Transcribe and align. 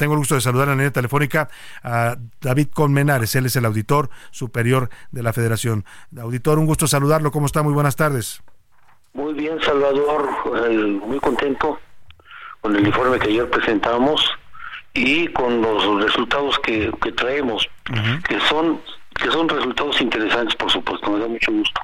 Tengo 0.00 0.14
el 0.14 0.20
gusto 0.20 0.34
de 0.34 0.40
saludar 0.40 0.64
en 0.64 0.70
la 0.70 0.76
línea 0.76 0.92
telefónica 0.92 1.50
a 1.82 2.16
David 2.40 2.68
Colmenares. 2.72 3.36
Él 3.36 3.44
es 3.44 3.56
el 3.56 3.66
auditor 3.66 4.08
superior 4.30 4.88
de 5.10 5.22
la 5.22 5.34
Federación. 5.34 5.84
Auditor, 6.18 6.58
un 6.58 6.64
gusto 6.64 6.86
saludarlo. 6.86 7.30
¿Cómo 7.30 7.44
está? 7.44 7.62
Muy 7.62 7.74
buenas 7.74 7.96
tardes. 7.96 8.42
Muy 9.12 9.34
bien, 9.34 9.60
Salvador. 9.60 10.26
Eh, 10.70 10.74
muy 11.04 11.20
contento 11.20 11.78
con 12.62 12.74
el 12.76 12.86
informe 12.86 13.18
que 13.18 13.28
ayer 13.28 13.50
presentamos 13.50 14.24
y 14.94 15.26
con 15.34 15.60
los 15.60 16.02
resultados 16.02 16.58
que, 16.60 16.90
que 17.02 17.12
traemos, 17.12 17.68
que 18.26 18.40
son 18.48 18.80
que 19.12 19.30
son 19.30 19.50
resultados 19.50 20.00
interesantes, 20.00 20.56
por 20.56 20.72
supuesto. 20.72 21.10
Me 21.10 21.18
da 21.18 21.28
mucho 21.28 21.52
gusto. 21.52 21.78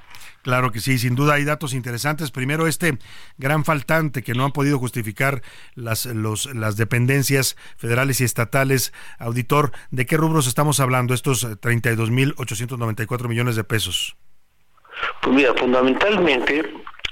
Claro 0.46 0.70
que 0.70 0.78
sí, 0.78 0.96
sin 0.96 1.16
duda 1.16 1.34
hay 1.34 1.45
datos 1.45 1.74
interesantes. 1.74 2.30
Primero, 2.30 2.68
este 2.68 2.98
gran 3.36 3.64
faltante 3.64 4.23
que 4.23 4.32
no 4.32 4.45
han 4.45 4.52
podido 4.52 4.78
justificar 4.78 5.42
las, 5.74 6.06
los, 6.06 6.55
las 6.55 6.77
dependencias 6.77 7.56
federales 7.77 8.20
y 8.20 8.24
estatales. 8.24 8.92
Auditor, 9.19 9.72
¿de 9.91 10.06
qué 10.06 10.16
rubros 10.16 10.47
estamos 10.47 10.78
hablando? 10.78 11.14
Estos 11.14 11.44
32.894 11.44 13.27
millones 13.27 13.56
de 13.56 13.64
pesos. 13.64 14.16
Pues 15.20 15.34
mira, 15.34 15.53
fundamentalmente 15.55 16.60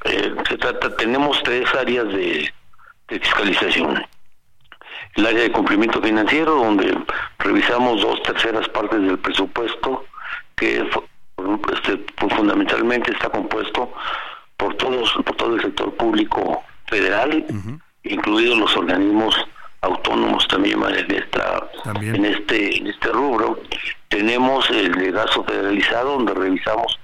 eh, 0.05 0.35
se 0.49 0.57
trata, 0.57 0.95
tenemos 0.95 1.43
tres 1.43 1.67
áreas 1.75 2.07
de, 2.07 2.55
de 3.09 3.19
fiscalización. 3.19 4.01
El 5.17 5.27
área 5.27 5.43
de 5.43 5.51
cumplimiento 5.51 6.01
financiero, 6.01 6.55
donde 6.55 6.97
revisamos 7.41 8.01
dos 8.01 8.23
terceras 8.23 8.69
partes 8.69 9.01
del 9.01 9.19
presupuesto 9.19 10.05
que 10.55 10.89
fundamentalmente 12.45 13.11
está 13.13 13.31
compuesto 13.31 13.91
por 14.59 14.75
todos 14.75 15.11
por 15.25 15.37
todo 15.37 15.57
el 15.57 15.63
sector 15.63 15.95
público 15.95 16.63
federal, 16.87 17.45
incluidos 18.03 18.59
los 18.59 18.77
organismos 18.77 19.35
autónomos 19.81 20.47
también 20.49 20.79
en 20.85 22.25
este 22.27 22.77
en 22.77 22.87
este 22.87 23.09
rubro. 23.09 23.59
Tenemos 24.09 24.69
el 24.71 24.93
de 24.93 25.11
gasto 25.11 25.43
federalizado 25.45 26.13
donde 26.13 26.35
revisamos 26.35 27.01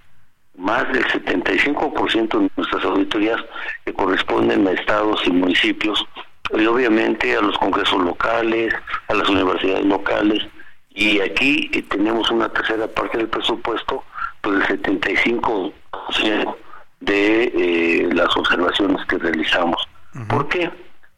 más 0.59 0.87
del 0.93 1.05
75% 1.07 2.39
de 2.39 2.51
nuestras 2.55 2.85
auditorías 2.85 3.41
que 3.87 3.95
corresponden 3.95 4.69
a 4.69 4.73
estados 4.73 5.23
y 5.27 5.31
municipios 5.31 6.05
y 6.53 6.67
obviamente 6.67 7.35
a 7.35 7.41
los 7.41 7.57
congresos 7.57 8.03
locales, 8.03 8.75
a 9.09 9.15
las 9.15 9.29
universidades 9.29 9.87
locales. 9.87 10.47
Y 10.91 11.21
aquí 11.21 11.71
eh, 11.73 11.83
tenemos 11.83 12.31
una 12.31 12.49
tercera 12.51 12.87
parte 12.89 13.17
del 13.17 13.29
presupuesto 13.29 14.05
pues 14.41 14.71
el 14.71 14.83
75% 14.83 16.57
de 17.01 17.45
eh, 17.45 18.09
las 18.13 18.37
observaciones 18.37 19.05
que 19.07 19.19
realizamos. 19.19 19.87
¿Por 20.29 20.49
qué? 20.49 20.71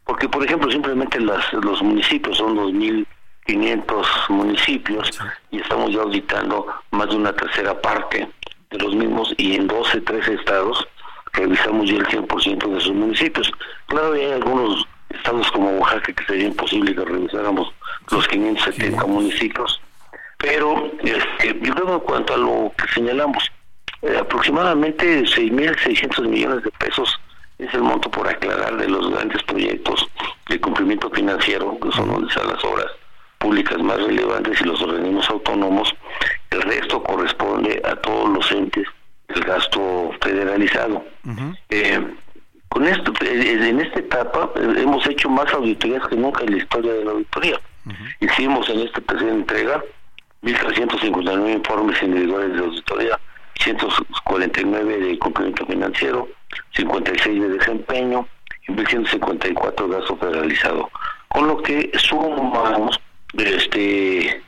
Porque, 0.04 0.28
por 0.28 0.44
ejemplo, 0.44 0.70
simplemente 0.70 1.20
las, 1.20 1.52
los 1.52 1.82
municipios 1.82 2.36
son 2.36 2.56
2.500 2.56 4.06
municipios 4.28 5.10
y 5.50 5.60
estamos 5.60 5.92
ya 5.92 6.02
auditando 6.02 6.66
más 6.90 7.08
de 7.08 7.16
una 7.16 7.32
tercera 7.32 7.80
parte 7.80 8.28
de 8.70 8.78
los 8.78 8.94
mismos 8.94 9.34
y 9.36 9.56
en 9.56 9.66
12, 9.66 10.00
13 10.00 10.34
estados 10.34 10.86
revisamos 11.32 11.88
ya 11.88 11.96
el 11.96 12.06
100% 12.06 12.74
de 12.74 12.80
sus 12.80 12.92
municipios. 12.92 13.50
Claro, 13.86 14.12
hay 14.12 14.32
algunos 14.32 14.86
estados 15.10 15.50
como 15.52 15.70
Oaxaca 15.78 16.12
que 16.12 16.24
sería 16.24 16.46
imposible 16.48 16.94
que 16.94 17.04
revisáramos 17.04 17.72
los 18.10 18.28
570 18.28 19.06
municipios 19.06 19.80
pero 20.42 20.90
este, 21.02 21.58
yo 21.62 21.74
creo 21.74 21.94
en 21.94 22.00
cuanto 22.00 22.34
a 22.34 22.36
lo 22.36 22.72
que 22.76 22.92
señalamos, 22.92 23.50
eh, 24.02 24.16
aproximadamente 24.20 25.22
6.600 25.22 26.28
millones 26.28 26.64
de 26.64 26.70
pesos 26.72 27.18
es 27.58 27.72
el 27.72 27.82
monto 27.82 28.10
por 28.10 28.28
aclarar 28.28 28.76
de 28.76 28.88
los 28.88 29.10
grandes 29.10 29.42
proyectos 29.44 30.08
de 30.48 30.60
cumplimiento 30.60 31.08
financiero, 31.10 31.78
que 31.80 31.92
son 31.92 32.08
donde 32.08 32.28
están 32.28 32.48
las 32.48 32.62
obras 32.64 32.86
públicas 33.38 33.78
más 33.78 33.98
relevantes 34.02 34.60
y 34.60 34.64
los 34.64 34.82
organismos 34.82 35.28
autónomos. 35.30 35.94
El 36.50 36.62
resto 36.62 37.02
corresponde 37.02 37.80
a 37.84 37.94
todos 37.96 38.28
los 38.30 38.52
entes 38.52 38.86
del 39.28 39.44
gasto 39.44 40.10
federalizado. 40.20 41.04
eh, 41.70 42.00
con 42.68 42.86
esto, 42.88 43.12
eh, 43.20 43.68
en 43.68 43.80
esta 43.80 44.00
etapa 44.00 44.50
eh, 44.56 44.74
hemos 44.78 45.06
hecho 45.06 45.28
más 45.28 45.52
auditorías 45.52 46.06
que 46.08 46.16
nunca 46.16 46.42
en 46.42 46.52
la 46.52 46.56
historia 46.56 46.92
de 46.94 47.04
la 47.04 47.12
auditoría. 47.12 47.60
Hicimos 48.20 48.68
en 48.70 48.80
esta 48.80 49.00
tercera 49.00 49.32
entrega 49.32 49.82
1.359 50.42 51.54
informes 51.54 52.02
individuales 52.02 52.52
de 52.54 52.64
auditoría, 52.64 53.18
149 53.60 54.98
de 54.98 55.18
cumplimiento 55.18 55.66
financiero, 55.66 56.28
56 56.74 57.40
de 57.40 57.48
desempeño 57.50 58.26
y 58.66 58.72
1.154 58.72 59.88
de 59.88 59.98
gasto 59.98 60.16
federalizado. 60.16 60.90
Con 61.28 61.46
lo 61.46 61.62
que 61.62 61.90
sumamos 61.96 63.00
este 63.38 64.42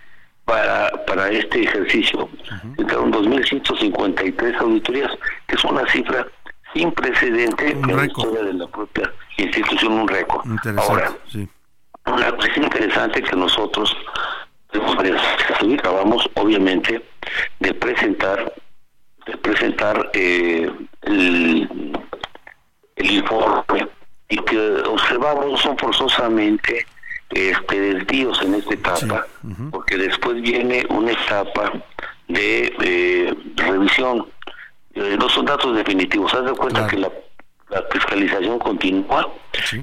para, 0.44 0.90
para 1.06 1.30
este 1.30 1.62
ejercicio, 1.62 2.28
entraron 2.76 3.12
2.153 3.12 4.56
auditorías, 4.56 5.10
que 5.46 5.54
es 5.54 5.64
una 5.64 5.86
cifra 5.90 6.26
sin 6.74 6.92
precedente 6.92 7.70
en 7.70 7.96
la 7.96 8.04
historia 8.04 8.42
de 8.42 8.52
la 8.52 8.66
propia 8.66 9.10
institución, 9.38 9.92
un 9.92 10.08
récord. 10.08 10.44
Ahora, 10.76 11.12
una 12.06 12.36
cosa 12.36 12.52
interesante 12.56 13.22
que 13.22 13.36
nosotros 13.36 13.96
y 15.62 15.74
acabamos 15.74 16.28
obviamente 16.34 17.02
de 17.60 17.74
presentar 17.74 18.52
de 19.26 19.36
presentar 19.38 20.10
eh, 20.12 20.70
el, 21.02 21.68
informe 22.96 23.88
y 24.28 24.36
que 24.36 24.58
observamos 24.86 25.60
son 25.60 25.76
forzosamente 25.78 26.86
este 27.30 27.80
desvíos 27.80 28.40
en 28.42 28.54
esta 28.54 28.74
etapa 28.74 29.26
porque 29.70 29.96
después 29.96 30.40
viene 30.40 30.86
una 30.88 31.12
etapa 31.12 31.72
de 32.28 32.72
eh, 32.80 33.34
revisión 33.56 34.26
eh, 34.94 35.16
no 35.18 35.28
son 35.28 35.46
datos 35.46 35.76
definitivos 35.76 36.32
haz 36.34 36.44
de 36.44 36.52
cuenta 36.52 36.86
que 36.86 36.98
la, 36.98 37.10
fiscalización 37.90 38.58
continúa 38.60 39.28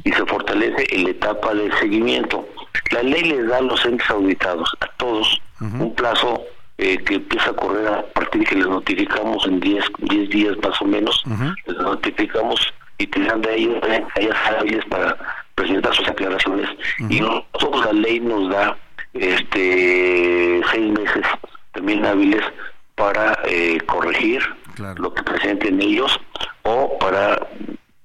y 0.03 0.11
se 0.11 0.25
fortalece 0.25 0.85
en 0.95 1.03
la 1.03 1.09
etapa 1.09 1.53
de 1.53 1.71
seguimiento 1.77 2.47
la 2.91 3.03
ley 3.03 3.23
les 3.23 3.47
da 3.47 3.57
a 3.57 3.61
los 3.61 3.85
entes 3.85 4.09
auditados, 4.09 4.69
a 4.81 4.87
todos, 4.97 5.41
un 5.59 5.93
plazo 5.95 6.41
eh, 6.77 6.97
que 6.97 7.15
empieza 7.15 7.51
a 7.51 7.53
correr 7.53 7.87
a 7.87 8.01
partir 8.13 8.41
de 8.41 8.47
que 8.47 8.55
les 8.55 8.67
notificamos 8.67 9.45
en 9.45 9.59
10 9.59 9.85
diez, 9.99 10.29
días 10.29 10.57
más 10.63 10.81
o 10.81 10.85
menos, 10.85 11.23
les 11.67 11.77
notificamos 11.77 12.73
y 12.97 13.07
tendrán 13.07 13.41
de 13.41 13.55
ellos 13.55 13.83
ellas 14.15 14.37
hábiles 14.47 14.85
para 14.85 15.17
presentar 15.55 15.93
sus 15.93 16.07
aclaraciones. 16.07 16.69
Y 17.09 17.19
nosotros 17.19 17.85
la 17.85 17.93
ley 17.93 18.19
nos 18.19 18.49
da 18.49 18.77
este 19.13 20.61
seis 20.71 20.91
meses 20.91 21.25
también 21.73 22.05
hábiles 22.05 22.43
para 22.95 23.37
eh, 23.45 23.79
corregir 23.85 24.41
lo 24.97 25.13
que 25.13 25.23
presenten 25.23 25.81
ellos 25.81 26.19
o 26.63 26.97
para 26.99 27.47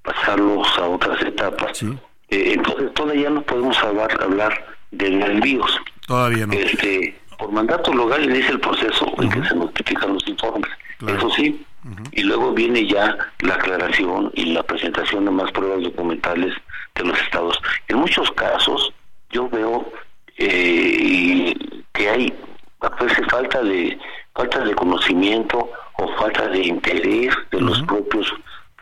pasarlos 0.03 0.67
a 0.79 0.85
otras 0.85 1.21
etapas. 1.23 1.85
Eh, 2.31 2.53
entonces 2.55 2.93
todavía 2.95 3.31
no 3.31 3.43
podemos 3.43 3.79
hablar, 3.79 4.23
hablar 4.23 4.67
de 4.91 5.07
envíos. 5.07 5.79
Todavía 6.07 6.47
no. 6.47 6.53
Este, 6.53 7.17
por 7.39 7.53
mandato 7.53 7.93
legal 7.93 8.33
dice 8.33 8.53
el 8.53 8.61
proceso 8.61 9.13
en 9.19 9.31
que 9.31 9.49
se 9.49 9.55
notifican 9.55 10.15
los 10.15 10.27
informes. 10.27 10.71
Eso 11.07 11.31
sí. 11.31 11.65
Y 12.13 12.23
luego 12.23 12.53
viene 12.53 12.85
ya 12.87 13.17
la 13.41 13.55
aclaración 13.55 14.33
y 14.35 14.47
la 14.47 14.63
presentación 14.65 15.25
de 15.25 15.31
más 15.31 15.53
pruebas 15.53 15.83
documentales 15.85 16.53
de 16.97 17.05
los 17.05 17.21
estados. 17.21 17.61
En 17.87 17.99
muchos 17.99 18.31
casos 18.33 18.93
yo 19.31 19.49
veo 19.49 19.93
eh, 20.39 21.55
que 21.93 22.09
hay 22.09 22.35
a 22.81 22.89
veces 23.03 23.25
falta 23.31 23.63
de 23.63 23.99
falta 24.35 24.61
de 24.61 24.75
conocimiento 24.75 25.71
o 25.99 26.09
falta 26.17 26.49
de 26.49 26.67
interés 26.67 27.35
de 27.51 27.61
los 27.61 27.81
propios 27.83 28.33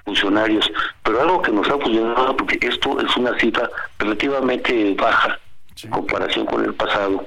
funcionarios, 0.05 0.71
pero 1.03 1.21
algo 1.21 1.43
que 1.43 1.53
nos 1.53 1.69
ha 1.69 1.79
funcionado 1.79 2.37
porque 2.37 2.59
esto 2.63 3.01
es 3.01 3.17
una 3.17 3.39
cifra 3.39 3.69
relativamente 3.99 4.95
baja 4.95 5.39
en 5.83 5.91
comparación 5.91 6.47
con 6.47 6.65
el 6.65 6.75
pasado, 6.75 7.27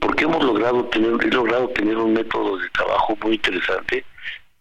porque 0.00 0.24
hemos 0.24 0.44
logrado 0.44 0.84
tener, 0.86 1.32
logrado 1.32 1.68
tener 1.68 1.96
un 1.96 2.12
método 2.12 2.58
de 2.58 2.68
trabajo 2.70 3.16
muy 3.22 3.34
interesante. 3.34 4.04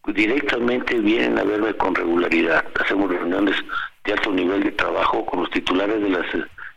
Directamente 0.07 0.99
vienen 0.99 1.39
a 1.39 1.43
verme 1.43 1.73
con 1.75 1.95
regularidad. 1.95 2.65
Hacemos 2.79 3.09
reuniones 3.09 3.55
de 4.03 4.13
alto 4.13 4.31
nivel 4.31 4.63
de 4.63 4.71
trabajo 4.73 5.25
con 5.25 5.41
los 5.41 5.49
titulares 5.51 6.01
de 6.01 6.09
las 6.09 6.25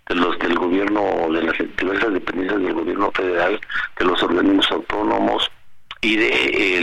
de 0.08 0.14
los 0.14 0.38
del 0.38 0.54
gobierno, 0.54 1.02
de 1.32 1.42
las 1.42 1.58
diversas 1.58 2.12
dependencias 2.12 2.60
del 2.60 2.74
gobierno 2.74 3.10
federal, 3.10 3.60
de 3.98 4.04
los 4.04 4.22
organismos 4.22 4.70
autónomos 4.70 5.50
y 6.06 6.17
de 6.17 6.82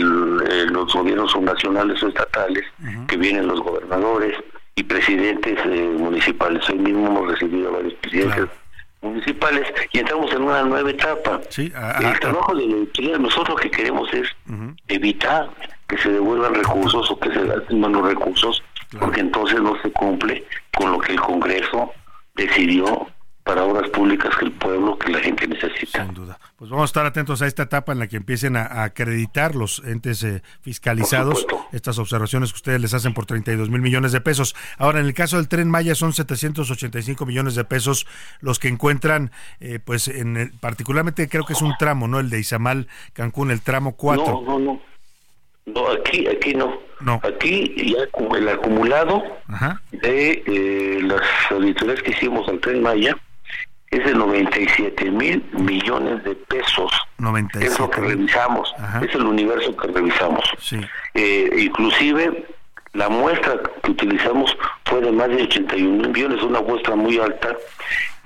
los 0.70 0.92
gobiernos 0.92 1.34
nacionales 1.40 2.02
o 2.02 2.08
estatales, 2.08 2.62
que 3.08 3.16
vienen 3.16 3.46
los 3.46 3.60
gobernadores 3.60 4.36
y 4.74 4.82
presidentes 4.82 5.58
eh, 5.64 5.96
municipales. 5.98 6.68
Hoy 6.68 6.78
mismo 6.78 7.06
hemos 7.06 7.30
recibido 7.30 7.70
a 7.70 7.72
varios 7.72 7.94
presidentes 7.94 8.48
municipales 9.00 9.66
y 9.92 9.98
entramos 9.98 10.30
en 10.30 10.42
una 10.42 10.62
nueva 10.64 10.90
etapa. 10.90 11.40
el 11.56 12.20
trabajo 12.20 12.54
de 12.54 12.66
la 12.66 12.74
auditoría, 12.74 13.16
nosotros 13.16 13.56
lo 13.56 13.56
que 13.56 13.70
queremos 13.70 14.12
es 14.12 14.28
evitar 14.88 15.48
que 15.88 15.96
se 15.96 16.10
devuelvan 16.10 16.54
recursos 16.54 17.10
o 17.10 17.18
que 17.18 17.32
se 17.32 17.46
gasten 17.46 17.80
los 17.80 18.06
recursos, 18.06 18.62
porque 19.00 19.20
entonces 19.20 19.58
no 19.62 19.80
se 19.80 19.90
cumple 19.92 20.44
con 20.76 20.92
lo 20.92 20.98
que 20.98 21.12
el 21.12 21.20
Congreso 21.20 21.92
decidió 22.34 23.08
para 23.44 23.62
obras 23.62 23.90
públicas 23.90 24.34
que 24.38 24.46
el 24.46 24.52
pueblo, 24.52 24.98
que 24.98 25.12
la 25.12 25.18
gente 25.18 25.46
necesita. 25.46 26.02
Sin 26.02 26.14
duda. 26.14 26.38
Pues 26.56 26.70
vamos 26.70 26.84
a 26.84 26.86
estar 26.86 27.04
atentos 27.04 27.42
a 27.42 27.46
esta 27.46 27.64
etapa 27.64 27.92
en 27.92 27.98
la 27.98 28.06
que 28.06 28.16
empiecen 28.16 28.56
a, 28.56 28.84
acreditar 28.84 29.54
los 29.54 29.82
entes 29.84 30.22
eh, 30.24 30.42
fiscalizados 30.62 31.46
estas 31.72 31.98
observaciones 31.98 32.52
que 32.52 32.56
ustedes 32.56 32.80
les 32.80 32.94
hacen 32.94 33.12
por 33.12 33.26
32 33.26 33.68
mil 33.68 33.82
millones 33.82 34.12
de 34.12 34.22
pesos. 34.22 34.56
Ahora, 34.78 35.00
en 35.00 35.06
el 35.06 35.12
caso 35.12 35.36
del 35.36 35.48
tren 35.48 35.68
Maya 35.68 35.94
son 35.94 36.14
785 36.14 37.26
millones 37.26 37.54
de 37.54 37.64
pesos 37.64 38.06
los 38.40 38.58
que 38.58 38.68
encuentran, 38.68 39.30
eh, 39.60 39.78
pues 39.78 40.08
en 40.08 40.52
particularmente 40.60 41.28
creo 41.28 41.44
que 41.44 41.52
es 41.52 41.60
un 41.60 41.74
tramo, 41.78 42.08
¿no? 42.08 42.20
El 42.20 42.30
de 42.30 42.40
Izamal, 42.40 42.88
Cancún, 43.12 43.50
el 43.50 43.60
tramo 43.60 43.94
4. 43.94 44.24
No, 44.24 44.42
no, 44.42 44.58
no. 44.58 44.80
No, 45.66 45.90
aquí, 45.92 46.26
aquí 46.26 46.54
no. 46.54 46.78
no. 47.00 47.20
Aquí 47.22 47.74
ya 47.76 48.36
el 48.36 48.48
acumulado 48.48 49.22
de 49.92 50.42
eh, 50.46 51.00
las 51.02 51.22
auditorías 51.50 52.02
que 52.02 52.10
hicimos 52.10 52.46
al 52.48 52.60
tren 52.60 52.82
Maya 52.82 53.16
es 53.96 54.04
de 54.04 54.14
97 54.14 55.10
mil 55.10 55.44
millones 55.52 56.24
de 56.24 56.34
pesos. 56.34 56.90
97. 57.18 57.66
Es 57.66 57.78
lo 57.78 57.90
que 57.90 58.00
revisamos, 58.00 58.74
es 59.02 59.14
el 59.14 59.26
universo 59.26 59.76
que 59.76 59.88
revisamos. 59.88 60.44
Eh, 61.14 61.50
inclusive 61.58 62.46
la 62.92 63.08
muestra 63.08 63.60
que 63.82 63.90
utilizamos 63.90 64.56
fue 64.84 65.00
de 65.00 65.12
más 65.12 65.28
de 65.28 65.42
81 65.42 65.90
mil 65.90 66.08
millones, 66.08 66.42
una 66.42 66.60
muestra 66.60 66.96
muy 66.96 67.18
alta, 67.18 67.56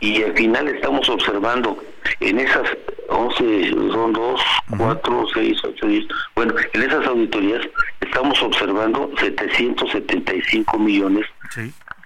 y 0.00 0.22
al 0.22 0.34
final 0.34 0.68
estamos 0.68 1.08
observando 1.08 1.76
en 2.20 2.38
esas 2.38 2.68
11, 3.08 3.70
son 3.70 4.12
2, 4.12 4.40
4, 4.76 5.26
6, 5.34 5.58
8, 5.64 5.86
10, 5.86 6.04
bueno, 6.34 6.54
en 6.72 6.82
esas 6.82 7.06
auditorías 7.06 7.66
estamos 8.00 8.42
observando 8.42 9.10
775 9.18 10.78
millones, 10.78 11.26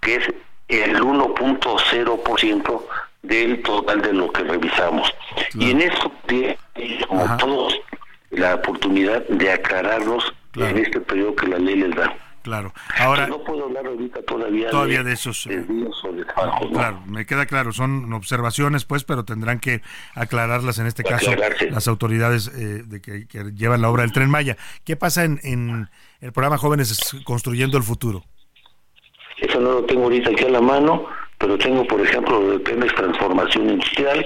que 0.01 0.17
es 0.17 0.29
el 0.69 1.01
1.0% 1.01 2.83
del 3.23 3.63
total 3.63 4.03
de 4.03 4.13
lo 4.13 4.31
que 4.33 4.43
revisamos. 4.43 5.13
Y 5.55 5.71
en 5.71 5.83
eso 5.83 6.13
como 7.09 7.37
todos, 7.37 7.81
la 8.31 8.55
oportunidad 8.55 9.27
de 9.29 9.53
aclararlos 9.53 10.33
en 10.55 10.79
este 10.79 11.01
periodo 11.01 11.37
que 11.37 11.49
la 11.49 11.59
ley 11.59 11.77
les 11.77 11.95
da. 11.95 12.15
Claro. 12.43 12.73
Ahora 12.99 13.29
no 13.29 13.45
puedo 13.45 13.67
hablar 13.67 13.87
ahorita 13.87 14.21
todavía, 14.23 14.69
todavía 14.71 15.05
de, 15.05 15.13
esos. 15.13 15.47
Eh, 15.47 15.65
claro, 16.73 17.01
me 17.07 17.25
queda 17.25 17.47
claro, 17.47 17.71
son 17.73 18.13
observaciones, 18.13 18.85
pues, 18.85 19.05
pero 19.05 19.25
tendrán 19.25 19.61
que 19.61 19.81
aclararlas 20.17 20.79
en 20.79 20.87
este 20.87 21.05
caso 21.05 21.31
las 21.71 21.87
autoridades 21.87 22.49
eh, 22.49 22.83
de 22.85 23.01
que, 23.01 23.27
llevan 23.55 23.81
la 23.81 23.91
obra 23.91 24.03
del 24.03 24.11
Tren 24.11 24.29
Maya. 24.29 24.57
¿Qué 24.85 24.97
pasa 24.97 25.23
en, 25.23 25.39
en 25.45 25.89
el 26.21 26.33
programa 26.33 26.59
Jóvenes 26.59 27.15
construyendo 27.23 27.77
el 27.77 27.85
futuro? 27.85 28.25
Eso 29.39 29.61
no 29.61 29.73
lo 29.73 29.85
tengo 29.85 30.05
ahorita 30.05 30.31
aquí 30.31 30.45
a 30.45 30.51
la 30.51 30.61
mano 30.61 31.07
pero 31.43 31.59
tengo, 31.59 31.85
por 31.85 32.01
ejemplo, 32.01 32.41
lo 32.41 32.53
de 32.53 32.61
Pemex 32.61 32.95
Transformación 32.95 33.71
Industrial, 33.71 34.25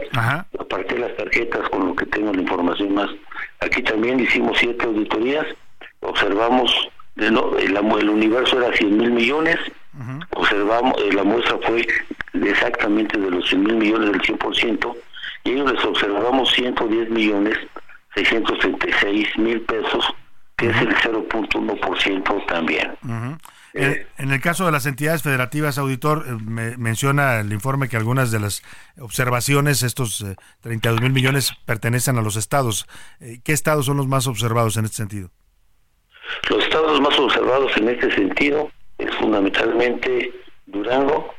aparte 0.58 0.94
de 0.94 1.00
las 1.00 1.16
tarjetas 1.16 1.66
con 1.70 1.86
lo 1.86 1.96
que 1.96 2.04
tengo 2.04 2.30
la 2.30 2.42
información 2.42 2.94
más. 2.94 3.08
Aquí 3.60 3.82
también 3.82 4.20
hicimos 4.20 4.58
siete 4.58 4.84
auditorías, 4.84 5.46
observamos, 6.00 6.70
de 7.14 7.30
no, 7.30 7.56
el, 7.56 7.74
el, 7.74 8.10
universo 8.10 8.62
era 8.62 8.76
100 8.76 8.98
mil 8.98 9.10
millones, 9.12 9.56
observamos, 10.34 10.92
eh, 10.98 11.12
la 11.14 11.24
muestra 11.24 11.56
fue 11.66 11.86
exactamente 12.34 13.18
de 13.18 13.30
los 13.30 13.48
100 13.48 13.62
mil 13.62 13.76
millones 13.76 14.12
del 14.12 14.20
100%, 14.20 14.96
y 15.44 15.50
ellos 15.52 15.72
les 15.72 15.84
observamos 15.86 16.52
110 16.52 17.08
millones 17.08 17.56
636 18.14 19.38
mil 19.38 19.62
pesos, 19.62 20.04
que 20.58 20.68
es 20.68 20.76
el 20.82 20.94
0.1% 20.96 22.46
también. 22.46 22.92
Eh, 23.76 24.06
en, 24.18 24.32
el 24.32 24.40
caso 24.40 24.64
de 24.64 24.72
las 24.72 24.86
entidades 24.86 25.22
federativas, 25.22 25.76
auditor, 25.76 26.24
eh, 26.26 26.32
me, 26.42 26.76
menciona 26.78 27.40
el 27.40 27.52
informe 27.52 27.88
que 27.88 27.96
algunas 27.96 28.30
de 28.30 28.40
las 28.40 28.62
observaciones, 28.98 29.82
estos 29.82 30.24
32 30.60 30.98
eh, 30.98 31.02
mil 31.02 31.12
millones, 31.12 31.52
pertenecen 31.66 32.16
a 32.16 32.22
los 32.22 32.36
estados. 32.36 32.86
¿Qué 33.44 33.52
estados 33.52 33.86
son 33.86 33.98
los 33.98 34.06
más 34.06 34.26
observados 34.26 34.76
en 34.76 34.86
este 34.86 34.96
sentido? 34.96 35.30
Los 36.48 36.64
estados 36.64 37.00
más 37.00 37.18
observados 37.18 37.76
en 37.76 37.88
este 37.90 38.10
sentido 38.14 38.70
es 38.98 39.14
fundamentalmente 39.16 40.32
Durango, 40.66 41.34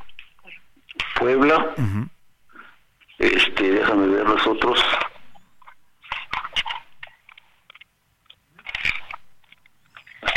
Puebla, 1.19 1.73
este, 3.17 3.71
déjame 3.71 4.07
ver 4.07 4.27
los 4.27 4.45
otros. 4.45 4.79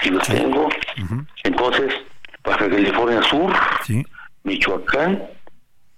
Aquí 0.00 0.08
los 0.08 0.26
tengo. 0.26 0.68
Entonces, 1.44 1.92
Baja 2.42 2.70
California 2.70 3.22
Sur, 3.22 3.52
Michoacán 4.44 5.22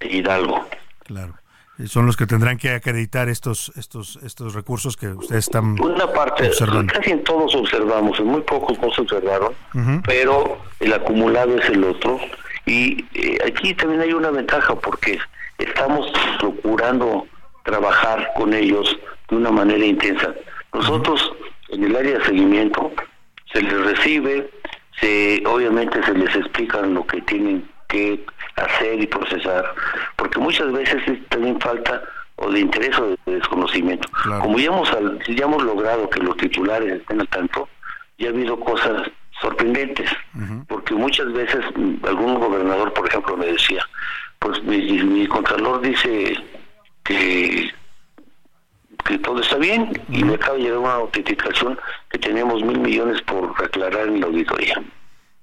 e 0.01 0.17
Hidalgo. 0.17 0.67
Claro. 1.05 1.35
Eh, 1.79 1.87
son 1.87 2.07
los 2.07 2.17
que 2.17 2.27
tendrán 2.27 2.59
que 2.59 2.71
acreditar 2.71 3.29
estos 3.29 3.73
estos 3.77 4.19
estos 4.25 4.55
recursos 4.55 4.97
que 4.97 5.09
ustedes 5.09 5.47
están 5.47 5.81
Una 5.81 6.13
parte, 6.13 6.49
observando. 6.49 6.93
Casi 6.93 7.13
en 7.13 7.23
todos 7.23 7.55
observamos, 7.55 8.19
en 8.19 8.27
muy 8.27 8.41
pocos 8.41 8.77
no 8.81 8.93
se 8.93 9.03
observaron, 9.03 9.55
pero 10.05 10.59
el 10.81 10.93
acumulado 10.93 11.57
es 11.57 11.69
el 11.69 11.85
otro. 11.85 12.19
Y 12.67 13.05
eh, 13.15 13.39
aquí 13.47 13.73
también 13.75 14.01
hay 14.01 14.13
una 14.13 14.31
ventaja 14.31 14.75
porque 14.75 15.17
estamos 15.59 16.11
procurando 16.41 17.27
trabajar 17.63 18.33
con 18.35 18.53
ellos 18.53 18.99
de 19.31 19.37
una 19.37 19.53
manera 19.53 19.85
intensa. 19.85 20.35
Nosotros 20.73 21.33
en 21.69 21.85
el 21.85 21.95
área 21.95 22.19
de 22.19 22.25
seguimiento 22.25 22.93
se 23.53 23.63
les 23.63 23.85
recibe, 23.85 24.51
se, 25.01 25.43
obviamente 25.47 26.03
se 26.05 26.15
les 26.15 26.35
explica 26.37 26.81
lo 26.83 27.07
que 27.07 27.21
tienen 27.23 27.69
que 27.89 28.25
hacer 28.57 29.01
y 29.01 29.07
procesar, 29.07 29.75
porque 30.17 30.39
muchas 30.39 30.73
veces 30.73 31.03
es 31.07 31.29
también 31.29 31.61
falta 31.61 32.03
o 32.37 32.51
de 32.51 32.61
interés 32.61 32.99
o 32.99 33.09
de 33.27 33.35
desconocimiento. 33.35 34.09
Como 34.41 34.59
ya 34.59 34.67
hemos, 34.67 34.91
ya 35.29 35.45
hemos 35.45 35.63
logrado 35.63 36.09
que 36.09 36.21
los 36.21 36.37
titulares 36.37 37.01
estén 37.01 37.21
al 37.21 37.29
tanto, 37.29 37.69
ya 38.19 38.29
ha 38.29 38.31
habido 38.31 38.59
cosas 38.59 39.11
sorprendentes, 39.41 40.11
porque 40.69 40.95
muchas 40.95 41.33
veces 41.33 41.65
mm, 41.75 42.05
algún 42.07 42.35
gobernador, 42.35 42.93
por 42.93 43.09
ejemplo, 43.09 43.37
me 43.37 43.47
decía, 43.47 43.85
pues 44.39 44.63
mi, 44.63 44.79
mi 45.03 45.27
contralor 45.27 45.81
dice 45.81 46.37
que 47.05 47.71
que 49.13 49.19
todo 49.19 49.41
está 49.41 49.57
bien 49.57 49.93
y 50.09 50.25
me 50.25 50.37
acaba 50.37 50.57
de 50.57 50.63
llegar 50.63 50.79
una 50.79 50.99
notificación 50.99 51.79
que 52.09 52.19
tenemos 52.19 52.63
mil 52.65 52.79
millones 52.79 53.21
por 53.23 53.55
aclarar 53.63 54.09
en 54.09 54.21
la 54.21 54.27
auditoría. 54.27 54.83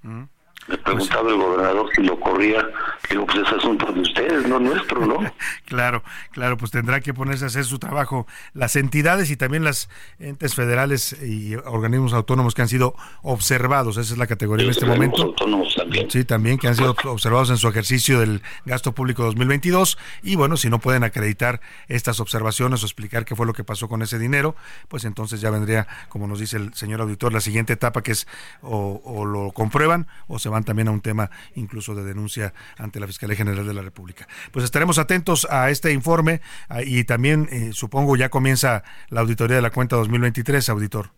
Me 0.01 0.77
preguntaba 0.77 1.29
el 1.29 1.37
gobernador 1.37 1.87
si 1.95 2.01
lo 2.01 2.19
corría. 2.19 2.67
Digo, 3.09 3.25
pues 3.25 3.39
es 3.39 3.53
asunto 3.53 3.91
de 3.91 4.01
ustedes, 4.01 4.47
no 4.47 4.59
nuestro, 4.59 5.05
¿no? 5.05 5.19
claro, 5.65 6.03
claro, 6.31 6.57
pues 6.57 6.71
tendrá 6.71 6.99
que 7.01 7.13
ponerse 7.13 7.45
a 7.45 7.47
hacer 7.47 7.65
su 7.65 7.79
trabajo. 7.79 8.27
Las 8.53 8.75
entidades 8.75 9.31
y 9.31 9.37
también 9.37 9.63
las 9.63 9.89
entes 10.19 10.53
federales 10.53 11.15
y 11.23 11.55
organismos 11.55 12.13
autónomos 12.13 12.53
que 12.53 12.61
han 12.61 12.67
sido 12.67 12.95
observados, 13.21 13.97
esa 13.97 14.13
es 14.13 14.17
la 14.19 14.27
categoría 14.27 14.65
en 14.65 14.71
este 14.71 14.85
momento. 14.85 15.23
autónomos 15.23 15.73
también. 15.75 16.11
Sí, 16.11 16.23
también 16.23 16.57
que 16.57 16.67
han 16.67 16.75
sido 16.75 16.95
observados 17.05 17.49
en 17.49 17.57
su 17.57 17.67
ejercicio 17.67 18.19
del 18.19 18.41
gasto 18.65 18.93
público 18.93 19.23
2022. 19.23 19.97
Y 20.23 20.35
bueno, 20.35 20.57
si 20.57 20.69
no 20.69 20.79
pueden 20.79 21.03
acreditar 21.03 21.61
estas 21.87 22.19
observaciones 22.19 22.83
o 22.83 22.85
explicar 22.85 23.25
qué 23.25 23.35
fue 23.35 23.45
lo 23.45 23.53
que 23.53 23.63
pasó 23.63 23.87
con 23.87 24.01
ese 24.01 24.19
dinero, 24.19 24.55
pues 24.87 25.05
entonces 25.05 25.41
ya 25.41 25.49
vendría, 25.49 25.87
como 26.09 26.27
nos 26.27 26.39
dice 26.39 26.57
el 26.57 26.73
señor 26.73 27.01
auditor, 27.01 27.33
la 27.33 27.41
siguiente 27.41 27.73
etapa 27.73 28.03
que 28.03 28.11
es 28.11 28.27
o, 28.61 29.01
o 29.03 29.25
lo 29.25 29.51
comprueban 29.51 30.07
o 30.27 30.37
se 30.37 30.49
van 30.49 30.63
también 30.63 30.87
a 30.89 30.91
un 30.91 31.01
tema 31.01 31.31
incluso 31.55 31.95
de 31.95 32.03
denuncia 32.03 32.53
ante 32.77 32.88
la 32.97 33.07
Fiscalía 33.07 33.35
General 33.35 33.67
de 33.67 33.73
la 33.73 33.81
República. 33.81 34.27
Pues 34.51 34.65
estaremos 34.65 34.97
atentos 34.97 35.45
a 35.49 35.69
este 35.69 35.91
informe 35.91 36.41
y 36.85 37.03
también 37.03 37.47
eh, 37.51 37.69
supongo 37.73 38.15
ya 38.15 38.29
comienza 38.29 38.83
la 39.09 39.21
auditoría 39.21 39.57
de 39.57 39.61
la 39.61 39.69
cuenta 39.69 39.95
2023, 39.97 40.69
auditor. 40.69 41.11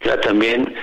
Ya 0.00 0.20
también 0.20 0.74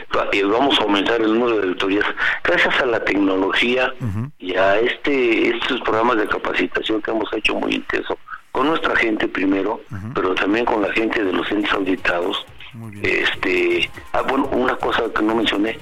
vamos 0.43 0.79
a 0.79 0.83
aumentar 0.83 1.21
el 1.21 1.33
número 1.33 1.57
de 1.57 1.63
auditorías 1.63 2.05
gracias 2.43 2.79
a 2.81 2.85
la 2.85 3.03
tecnología 3.03 3.93
y 4.39 4.55
a 4.55 4.79
este 4.79 5.55
estos 5.55 5.81
programas 5.81 6.17
de 6.17 6.27
capacitación 6.27 7.01
que 7.01 7.11
hemos 7.11 7.31
hecho 7.33 7.55
muy 7.55 7.75
intenso 7.75 8.17
con 8.51 8.67
nuestra 8.67 8.95
gente 8.95 9.27
primero, 9.27 9.81
pero 10.13 10.33
también 10.33 10.65
con 10.65 10.81
la 10.81 10.91
gente 10.93 11.23
de 11.23 11.33
los 11.33 11.49
entes 11.51 11.71
auditados. 11.73 12.45
Este, 13.01 13.89
ah, 14.13 14.21
bueno, 14.21 14.45
una 14.51 14.75
cosa 14.77 15.03
que 15.13 15.23
no 15.23 15.35
mencioné, 15.35 15.71
En 15.71 15.79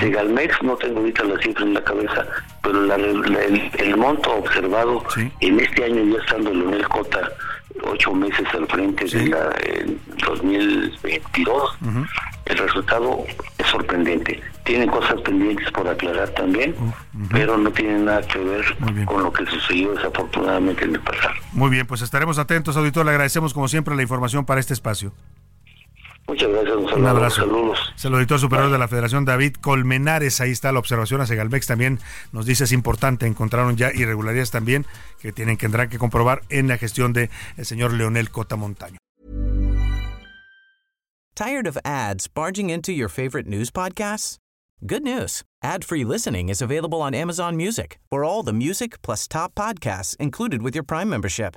Segalmex 0.00 0.62
no 0.62 0.76
tengo 0.76 1.00
ahorita 1.00 1.24
la 1.24 1.38
cifra 1.40 1.64
en 1.64 1.74
la 1.74 1.84
cabeza, 1.84 2.26
pero 2.62 2.94
el, 2.94 3.96
monto 3.96 4.34
observado 4.36 5.02
en 5.40 5.60
este 5.60 5.84
año 5.84 6.04
ya 6.04 6.22
estando 6.22 6.52
Leonel 6.52 6.86
Cota 6.88 7.30
ocho 7.84 8.12
meses 8.12 8.46
al 8.54 8.66
frente 8.66 9.04
de 9.04 9.28
la 9.28 9.54
2022, 10.26 11.78
el 12.46 12.58
resultado 12.58 13.24
es 13.58 13.66
sorprendente. 13.66 14.42
Tienen 14.64 14.90
cosas 14.90 15.20
pendientes 15.22 15.70
por 15.72 15.88
aclarar 15.88 16.28
también, 16.30 16.74
pero 17.30 17.56
no 17.56 17.70
tienen 17.70 18.04
nada 18.04 18.20
que 18.22 18.38
ver 18.38 18.64
con 19.06 19.22
lo 19.22 19.32
que 19.32 19.46
sucedió 19.46 19.94
desafortunadamente 19.94 20.84
en 20.84 20.94
el 20.94 21.00
pasado. 21.00 21.34
Muy 21.52 21.70
bien, 21.70 21.86
pues 21.86 22.02
estaremos 22.02 22.38
atentos, 22.38 22.76
auditor. 22.76 23.04
Le 23.04 23.12
agradecemos 23.12 23.54
como 23.54 23.68
siempre 23.68 23.96
la 23.96 24.02
información 24.02 24.44
para 24.44 24.60
este 24.60 24.74
espacio. 24.74 25.12
Muchas 26.28 26.50
gracias. 26.50 26.76
Un, 26.76 27.06
abrazo. 27.06 27.40
Saludos. 27.40 27.78
Es 27.96 28.04
el 28.04 28.14
auditor 28.14 28.38
superior 28.38 28.70
de 28.70 28.76
la 28.76 28.86
Federación, 28.86 29.24
David 29.24 29.54
Colmenares. 29.62 30.42
Ahí 30.42 30.50
está 30.50 30.70
la 30.72 30.78
observación 30.78 31.22
a 31.22 31.26
Segalmex. 31.26 31.66
También 31.66 32.00
nos 32.32 32.44
dice 32.44 32.64
es 32.64 32.72
importante. 32.72 33.26
Encontraron 33.26 33.76
ya 33.76 33.90
irregularidades 33.94 34.50
también 34.50 34.84
que 35.20 35.32
tienen 35.32 35.56
que 35.56 35.68
tendrán 35.68 35.88
que 35.88 35.98
comprobar 35.98 36.42
en 36.50 36.68
la 36.68 36.76
gestión 36.76 37.14
de 37.14 37.30
el 37.56 37.64
señor 37.64 37.94
Leonel 37.94 38.30
Cota 38.30 38.56
Montaño. 38.56 38.98
Tired 41.34 41.66
of 41.66 41.78
ads 41.84 42.26
barging 42.28 42.68
into 42.68 42.92
your 42.92 43.08
favorite 43.08 43.48
news 43.48 43.70
podcasts? 43.70 44.36
Good 44.84 45.02
news. 45.02 45.42
Ad-free 45.62 46.04
listening 46.04 46.48
is 46.48 46.60
available 46.60 47.00
on 47.00 47.14
Amazon 47.14 47.56
Music 47.56 47.98
for 48.10 48.24
all 48.24 48.42
the 48.42 48.52
music 48.52 49.00
plus 49.02 49.26
top 49.28 49.54
podcasts 49.54 50.16
included 50.18 50.62
with 50.62 50.74
your 50.74 50.84
Prime 50.84 51.08
membership. 51.08 51.56